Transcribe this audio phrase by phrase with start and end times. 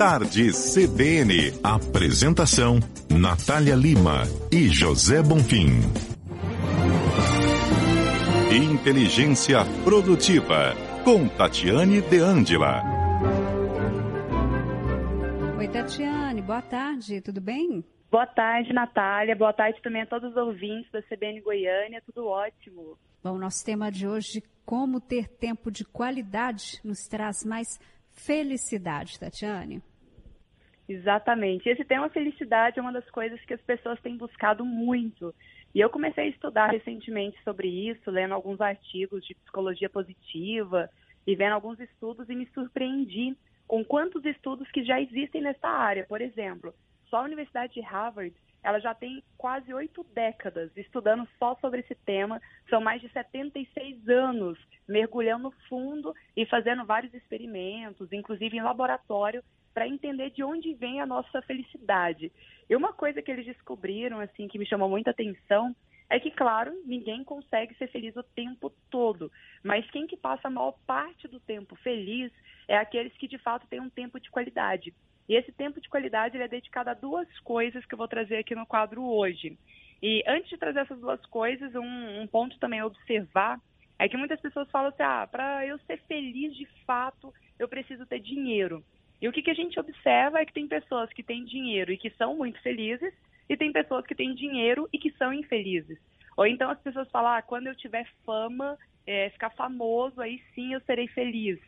[0.00, 1.60] Tarde CBN.
[1.62, 5.68] Apresentação: Natália Lima e José Bonfim.
[8.50, 10.74] Inteligência Produtiva,
[11.04, 12.82] com Tatiane De Angela.
[15.58, 17.84] Oi, Tatiane, boa tarde, tudo bem?
[18.10, 19.36] Boa tarde, Natália.
[19.36, 22.02] Boa tarde também a todos os ouvintes da CBN Goiânia.
[22.06, 22.96] Tudo ótimo.
[23.22, 27.78] Bom, nosso tema de hoje, como ter tempo de qualidade, nos traz mais
[28.14, 29.82] felicidade, Tatiane.
[30.90, 31.68] Exatamente.
[31.68, 35.32] Esse tema felicidade é uma das coisas que as pessoas têm buscado muito.
[35.72, 40.90] E eu comecei a estudar recentemente sobre isso, lendo alguns artigos de psicologia positiva
[41.24, 43.36] e vendo alguns estudos e me surpreendi
[43.68, 46.04] com quantos estudos que já existem nessa área.
[46.08, 46.74] Por exemplo,
[47.08, 51.94] só a Universidade de Harvard, ela já tem quase oito décadas estudando só sobre esse
[51.94, 52.42] tema.
[52.68, 59.40] São mais de 76 anos mergulhando fundo e fazendo vários experimentos, inclusive em laboratório,
[59.72, 62.32] para entender de onde vem a nossa felicidade.
[62.68, 65.74] E uma coisa que eles descobriram, assim, que me chamou muita atenção,
[66.08, 69.30] é que, claro, ninguém consegue ser feliz o tempo todo,
[69.62, 72.32] mas quem que passa a maior parte do tempo feliz
[72.66, 74.92] é aqueles que de fato têm um tempo de qualidade.
[75.28, 78.56] E esse tempo de qualidade é dedicado a duas coisas que eu vou trazer aqui
[78.56, 79.56] no quadro hoje.
[80.02, 83.60] E antes de trazer essas duas coisas, um, um ponto também a observar
[83.96, 88.06] é que muitas pessoas falam assim: ah, para eu ser feliz de fato, eu preciso
[88.06, 88.82] ter dinheiro.
[89.20, 91.98] E o que, que a gente observa é que tem pessoas que têm dinheiro e
[91.98, 93.12] que são muito felizes,
[93.48, 95.98] e tem pessoas que têm dinheiro e que são infelizes.
[96.36, 100.72] Ou então as pessoas falam, ah, quando eu tiver fama, é, ficar famoso, aí sim
[100.72, 101.58] eu serei feliz.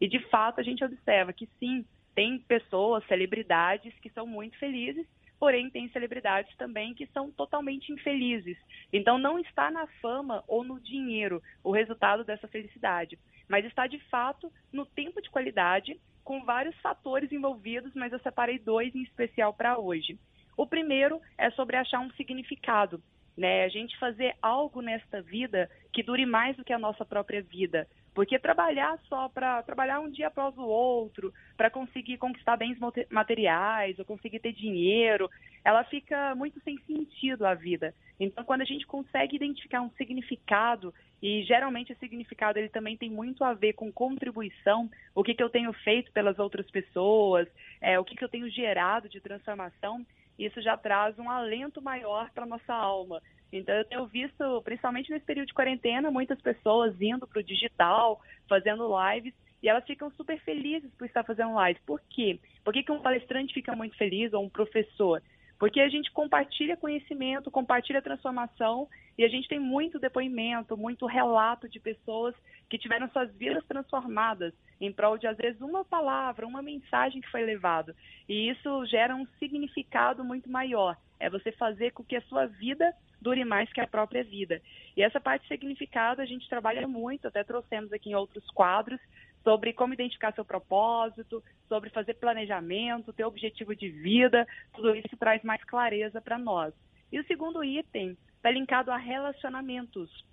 [0.00, 5.06] E de fato a gente observa que sim, tem pessoas, celebridades que são muito felizes,
[5.38, 8.56] porém tem celebridades também que são totalmente infelizes.
[8.92, 13.18] Então não está na fama ou no dinheiro o resultado dessa felicidade,
[13.48, 18.58] mas está de fato no tempo de qualidade com vários fatores envolvidos, mas eu separei
[18.58, 20.18] dois em especial para hoje.
[20.56, 23.02] O primeiro é sobre achar um significado,
[23.36, 23.64] né?
[23.64, 27.88] A gente fazer algo nesta vida que dure mais do que a nossa própria vida.
[28.14, 32.76] Porque trabalhar só para trabalhar um dia após o outro, para conseguir conquistar bens
[33.10, 35.30] materiais, ou conseguir ter dinheiro,
[35.64, 37.94] ela fica muito sem sentido a vida.
[38.20, 43.08] Então, quando a gente consegue identificar um significado, e geralmente o significado ele também tem
[43.08, 47.48] muito a ver com contribuição, o que, que eu tenho feito pelas outras pessoas,
[47.80, 50.04] é, o que, que eu tenho gerado de transformação,
[50.38, 53.22] isso já traz um alento maior para nossa alma.
[53.52, 58.20] Então, eu tenho visto, principalmente nesse período de quarentena, muitas pessoas indo para o digital,
[58.48, 61.78] fazendo lives, e elas ficam super felizes por estar fazendo live.
[61.86, 62.40] Por quê?
[62.64, 65.22] Por que, que um palestrante fica muito feliz ou um professor?
[65.62, 71.68] Porque a gente compartilha conhecimento, compartilha transformação e a gente tem muito depoimento, muito relato
[71.68, 72.34] de pessoas
[72.68, 77.30] que tiveram suas vidas transformadas em prol de, às vezes, uma palavra, uma mensagem que
[77.30, 77.94] foi levada.
[78.28, 80.96] E isso gera um significado muito maior.
[81.20, 84.60] É você fazer com que a sua vida dure mais que a própria vida.
[84.96, 88.98] E essa parte de significado a gente trabalha muito, até trouxemos aqui em outros quadros,
[89.42, 95.42] sobre como identificar seu propósito, sobre fazer planejamento, ter objetivo de vida, tudo isso traz
[95.42, 96.72] mais clareza para nós.
[97.10, 100.24] E o segundo item está linkado a relacionamentos.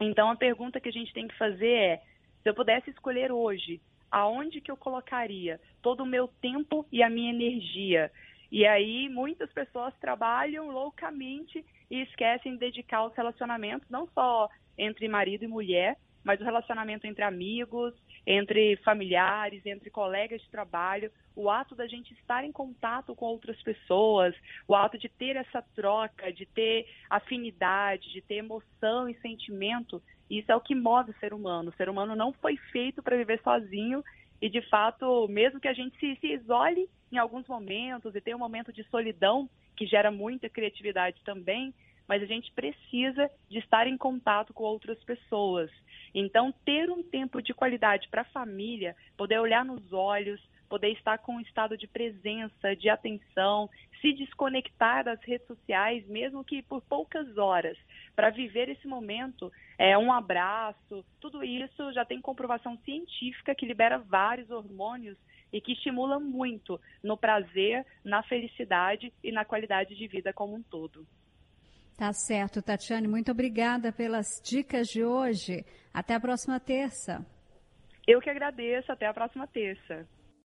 [0.00, 1.96] Então a pergunta que a gente tem que fazer é:
[2.42, 3.80] se eu pudesse escolher hoje,
[4.10, 8.10] aonde que eu colocaria todo o meu tempo e a minha energia?
[8.50, 14.48] E aí muitas pessoas trabalham loucamente e esquecem de dedicar os relacionamentos, não só
[14.78, 17.94] entre marido e mulher, mas o relacionamento entre amigos,
[18.26, 23.62] entre familiares, entre colegas de trabalho, o ato da gente estar em contato com outras
[23.62, 24.34] pessoas,
[24.66, 30.50] o ato de ter essa troca, de ter afinidade, de ter emoção e sentimento, isso
[30.50, 31.70] é o que move o ser humano.
[31.70, 34.02] O ser humano não foi feito para viver sozinho
[34.42, 38.36] e, de fato, mesmo que a gente se, se isole em alguns momentos e tenha
[38.36, 41.72] um momento de solidão, que gera muita criatividade também,
[42.08, 45.70] mas a gente precisa de estar em contato com outras pessoas.
[46.14, 51.18] Então, ter um tempo de qualidade para a família, poder olhar nos olhos, poder estar
[51.18, 53.70] com um estado de presença, de atenção,
[54.00, 57.76] se desconectar das redes sociais, mesmo que por poucas horas,
[58.14, 63.98] para viver esse momento, é um abraço, tudo isso já tem comprovação científica que libera
[63.98, 65.16] vários hormônios
[65.52, 70.62] e que estimula muito no prazer, na felicidade e na qualidade de vida como um
[70.62, 71.06] todo.
[71.96, 73.08] Tá certo, Tatiane.
[73.08, 75.64] Muito obrigada pelas dicas de hoje.
[75.94, 77.24] Até a próxima terça.
[78.06, 78.92] Eu que agradeço.
[78.92, 80.06] Até a próxima terça.